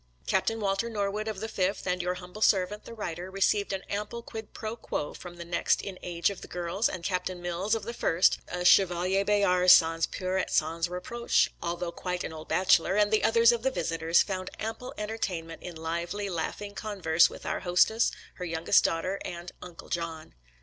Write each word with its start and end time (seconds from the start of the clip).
Captain 0.25 0.59
Walter 0.59 0.89
Norwood, 0.89 1.27
of 1.27 1.41
the 1.41 1.47
Fifth, 1.47 1.85
and 1.85 2.01
your 2.01 2.15
humble 2.15 2.41
servant, 2.41 2.85
the 2.85 2.93
writer, 2.95 3.29
received 3.29 3.71
an 3.71 3.83
ample 3.87 4.23
quid 4.23 4.51
pro 4.51 4.75
quo 4.75 5.13
from 5.13 5.35
the 5.35 5.45
next 5.45 5.79
in 5.83 5.99
age 6.01 6.31
of 6.31 6.41
the 6.41 6.47
girls, 6.47 6.89
and 6.89 7.03
Captain 7.03 7.39
Mills, 7.39 7.75
of 7.75 7.83
the 7.83 7.93
First— 7.93 8.39
a 8.47 8.65
Chevalier 8.65 9.23
Bayard 9.23 9.69
sans 9.69 10.03
peur 10.07 10.39
et 10.39 10.49
sans 10.49 10.87
reproche, 10.89 11.49
although 11.61 11.91
quite 11.91 12.23
an 12.23 12.33
old 12.33 12.47
bachelor— 12.47 12.95
and 12.97 13.11
the 13.13 13.23
others 13.23 13.51
of 13.51 13.61
the 13.61 13.69
visitors, 13.69 14.23
found 14.23 14.49
ample 14.59 14.91
entertainment 14.97 15.61
in 15.61 15.75
lively, 15.75 16.31
laughing 16.31 16.73
converse 16.73 17.29
with 17.29 17.45
our 17.45 17.59
hostess, 17.59 18.11
her 18.37 18.45
youngest 18.45 18.83
daughter, 18.83 19.19
and" 19.23 19.51
Uncle 19.61 19.89
John." 19.89 20.33